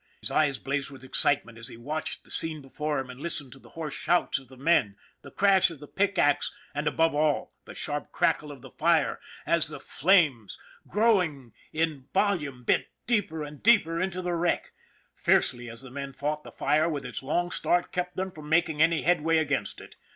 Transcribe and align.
His 0.21 0.31
eyes 0.31 0.57
blazed 0.57 0.89
with 0.89 1.03
excitement 1.03 1.59
as 1.59 1.67
he 1.67 1.77
watched 1.77 2.23
the 2.23 2.31
scene 2.31 2.59
before 2.59 2.97
him 2.97 3.11
and 3.11 3.19
listened 3.21 3.51
to 3.51 3.59
the 3.59 3.69
hoarse 3.77 3.93
shouts 3.93 4.39
of 4.39 4.47
the 4.47 4.57
men, 4.57 4.95
the 5.21 5.29
crash 5.29 5.69
of 5.69 5.83
pick 5.95 6.17
and 6.17 6.27
ax, 6.27 6.51
and, 6.73 6.87
above 6.87 7.13
it 7.13 7.17
all, 7.17 7.53
the 7.65 7.75
sharp 7.75 8.11
crackle 8.11 8.51
of 8.51 8.63
the 8.63 8.71
fire 8.71 9.19
as 9.45 9.67
the 9.67 9.79
flames, 9.79 10.57
growing 10.87 11.53
in 11.71 11.89
36 11.89 11.91
ON 11.91 11.93
THE 11.93 11.93
IRON 11.93 11.93
AT 11.93 12.01
BIG 12.01 12.13
CLOUD 12.13 12.25
volume, 12.25 12.63
bit 12.63 12.87
deeper 13.05 13.43
and 13.43 13.61
deeper 13.63 14.01
into 14.01 14.21
the 14.23 14.33
wreck. 14.33 14.71
Fiercely 15.13 15.69
as 15.69 15.83
the 15.83 15.91
men 15.91 16.13
fought, 16.13 16.43
the 16.43 16.51
fire, 16.51 16.89
with 16.89 17.05
its 17.05 17.21
long 17.21 17.51
start, 17.51 17.91
kept 17.91 18.15
them 18.15 18.31
from 18.31 18.49
making 18.49 18.81
any 18.81 19.03
headway 19.03 19.37
against 19.37 19.79
it. 19.79 19.97